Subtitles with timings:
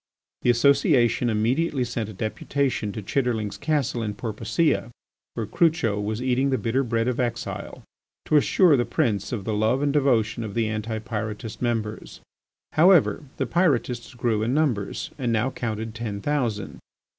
[0.41, 4.89] The Association immediately sent a deputation to Chitterlings Castle in Porpoisia,
[5.35, 7.83] where Crucho was eating the bitter bread of exile,
[8.25, 12.19] to assure the prince of the love and devotion of the Anti Pyrotist members.
[12.73, 16.79] However, the Pyrotists grew in numbers, and now counted ten thousand.